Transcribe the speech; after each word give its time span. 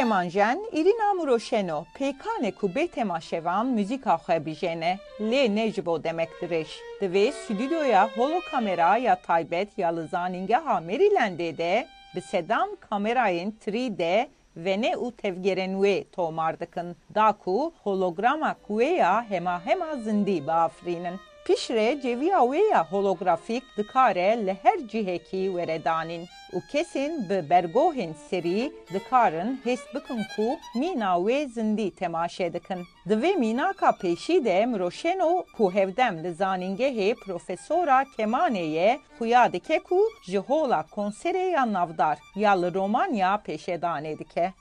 Kemanjen 0.00 0.64
Irina 0.72 1.14
Murosheno 1.14 1.84
pekane 1.94 2.50
ku 2.50 2.68
bê 2.74 2.88
temaşevan 2.88 3.66
müzika 3.66 4.14
xwe 4.14 4.36
bijêne 4.46 4.98
lê 5.20 5.54
ne 5.54 5.72
ji 5.72 5.86
bo 5.86 6.04
demek 6.04 6.28
dirêj. 6.40 6.68
Di 7.00 7.06
vê 7.06 7.32
stüdyoya 7.32 8.08
holokamera 8.16 8.96
ya 8.96 9.14
taybet 9.14 9.78
ya 9.78 9.88
li 9.88 10.00
zanîngeha 10.00 10.76
Marylandê 10.88 11.58
de 11.58 11.86
bi 12.14 12.20
sedan 12.20 12.76
kamerayên 12.90 13.52
3D 13.66 14.28
ve 14.56 14.80
ne 14.80 14.92
û 14.92 15.12
tevgerên 15.16 15.74
wê 15.82 16.04
tomar 16.04 16.60
dikin. 16.60 16.96
Da 17.14 17.32
ku 17.32 17.72
holograma 17.84 18.54
ku 18.66 18.80
wê 18.80 18.96
ya 18.96 19.24
hema 19.30 19.66
hema 19.66 19.96
zindî 19.96 20.46
biafirînin. 20.46 21.20
Pişre 21.44 22.00
ceviya 22.02 22.38
wê 22.38 22.72
ya 22.72 22.84
holografîk 22.84 23.62
dikare 23.76 24.46
li 24.46 24.56
her 24.62 24.78
cihekî 24.88 25.44
were 25.54 25.84
danîn 25.84 26.24
û 26.52 26.58
kesên 26.72 27.12
bi 27.28 27.38
bergohên 27.50 28.12
serî 28.28 28.72
dikarin 28.94 29.60
hês 29.64 29.82
bikin 29.94 30.22
ku 30.36 30.48
mîna 30.80 31.12
wê 31.24 31.48
zindî 31.48 31.90
temaşe 31.90 32.52
dikin. 32.52 32.80
Di 33.08 33.14
vê 33.22 33.32
mînaka 33.36 33.90
pêşî 33.90 34.44
de 34.44 34.66
Miroşeno 34.66 35.44
ku 35.56 35.74
hevdem 35.74 36.24
li 36.24 36.30
zanîngehê 36.40 37.14
profesora 37.14 38.04
kemanê 38.16 38.66
ye 38.76 39.00
xuya 39.18 39.52
dike 39.52 39.78
ku 39.78 40.00
ji 40.30 40.38
hola 40.38 40.80
konserê 40.96 41.46
ya 41.56 41.72
navdar 41.72 42.18
ya 42.36 42.52
Romanya 42.74 43.42
pêşedanê 43.46 44.18
dike. 44.18 44.52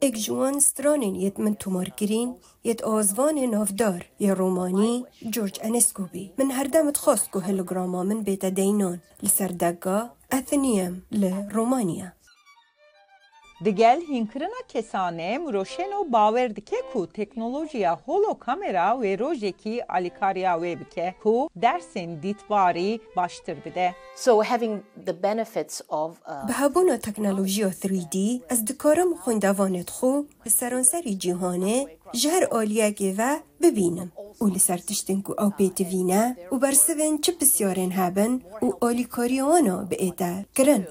Ek 0.00 0.16
jwan 0.16 0.58
stranên 0.60 1.14
yet 1.14 1.38
min 1.38 1.54
tomarkirîn 1.54 2.30
yet 2.64 2.80
azvanê 2.80 3.46
navdar 3.52 4.00
yê 4.20 4.32
Romanî 4.38 5.04
George 5.34 5.60
Enescobî. 5.68 6.32
Min 6.38 6.50
herdem 6.50 6.88
dixwast 6.88 7.30
ku 7.30 7.38
holograma 7.40 8.02
min 8.04 8.24
bête 8.26 8.56
deynan 8.56 8.98
li 9.22 9.28
ser 9.28 9.60
dega 9.60 9.98
Athenîyem 10.30 10.94
li 11.12 11.32
Romanya. 11.54 12.19
دیگل 13.64 14.00
هینکرنا 14.08 14.60
کسانه 14.68 15.38
مروشنو 15.38 16.04
باور 16.10 16.48
دکه 16.48 16.76
کو 16.92 17.06
تکنولوژیا 17.06 17.94
هولو 18.06 18.34
کامرا 18.34 18.98
و 18.98 19.02
روژه 19.02 19.52
کی 19.52 19.82
الیکاریا 19.88 20.58
و 20.58 20.60
بکه 20.60 21.14
کو 21.22 21.48
درسین 21.60 22.14
دیتباری 22.14 23.00
باشتر 23.16 23.54
بده. 23.54 23.94
So 24.24 24.28
به 26.46 26.52
هبون 26.52 26.96
تکنولوژیا 26.96 27.70
3D 27.70 28.16
از 28.48 28.64
دکارم 28.64 29.14
خوندوانت 29.14 29.90
خو 29.90 30.22
به 30.44 30.50
سرانسری 30.50 31.14
جهانه 31.14 31.86
جهر 32.12 32.44
آلیه 32.50 32.90
گیو 32.90 33.38
ببینم. 33.62 34.12
و 34.40 34.46
لسر 34.46 34.76
تشتن 34.76 35.20
کو 35.20 35.42
او 35.42 35.50
پیت 35.50 35.80
وینه 35.80 36.36
و 36.52 36.56
برسوین 36.56 37.20
چه 37.20 37.32
بسیارن 37.40 37.92
هبن 37.92 38.40
و 38.62 38.66
آلیکاریوانا 38.80 39.84
به 39.90 39.96
ایتر 39.98 40.44
کرن. 40.54 40.86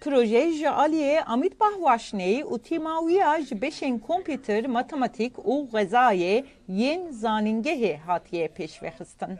Proje 0.00 0.52
ji 0.52 0.64
aliyê 0.68 1.22
Amit 1.26 1.60
Bahwaşnê 1.60 2.42
û 2.42 2.58
tîma 2.62 3.00
wiya 3.08 3.40
ji 3.40 3.54
beşên 3.54 4.00
kompîter, 4.00 4.66
matematik 4.66 5.34
û 5.38 5.70
xezayê 5.70 6.44
yên 6.68 7.02
zanîngehê 7.10 7.96
hatiye 7.96 8.46
pêşvexistin. 8.48 9.38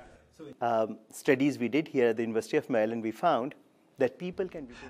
um, 0.61 0.99
studies 1.13 1.55
we 1.59 1.73
did 1.73 1.87
here 1.95 2.11
at 2.11 2.17
the 2.17 2.23
University 2.23 2.57
of 2.59 2.71
Maryland, 2.71 3.03
we 3.03 3.13
found 3.13 3.53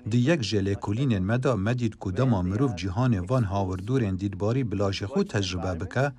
دیک 0.09 0.41
جله 0.41 0.75
کولینن 0.75 1.23
مدا 1.29 1.55
مدید 1.55 1.95
کودما 1.95 2.41
مروف 2.41 2.75
جهان 2.75 3.19
وان 3.19 3.43
هاوردورن 3.43 4.15
دیدباری 4.15 4.63
بلاش 4.63 5.03
خو 5.03 5.23
تجربه 5.23 5.73
بکه 5.73 6.11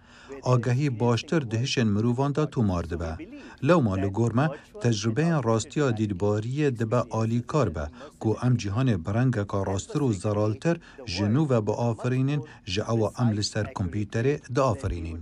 آگهی 0.42 0.90
باشتر 0.90 1.38
دهشن 1.38 1.86
مروفان 1.94 2.32
دا 2.32 2.46
تومار 2.46 2.82
دبه 2.82 3.16
لو 3.62 3.80
ما 3.80 3.96
لگورما 3.96 4.46
تجربه 4.80 5.40
راستیا 5.40 5.90
دیدباری 5.90 6.70
دبه 6.70 7.00
آلی 7.10 7.40
کار 7.40 7.68
به 7.68 7.84
که 8.20 8.44
ام 8.44 8.54
جهان 8.56 8.96
برنگ 8.96 9.34
که 9.34 9.58
راستر 9.66 10.02
و 10.02 10.12
زرالتر 10.12 10.76
جنو 11.06 11.46
و 11.46 11.60
با 11.60 11.74
آفرینین 11.74 12.42
جعوا 12.64 13.12
ام 13.18 13.30
لسر 13.30 13.66
کمپیوتر 13.74 14.38
دا 14.54 14.64
آفرینین 14.64 15.18